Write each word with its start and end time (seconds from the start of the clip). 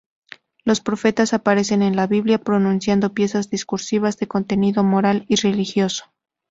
Los 0.63 0.81
profetas 0.81 1.31
aparecen 1.31 1.83
en 1.83 1.95
la 1.95 2.07
Biblia 2.07 2.39
pronunciando 2.39 3.13
piezas 3.13 3.51
discursivas 3.51 4.17
de 4.17 4.25
contenido 4.27 4.83
moral 4.83 5.25
y 5.27 5.35
religioso. 5.35 6.05